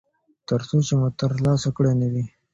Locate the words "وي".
2.13-2.23